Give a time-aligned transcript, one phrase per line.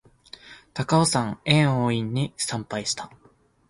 [0.73, 3.11] 高尾山薬王院に参拝した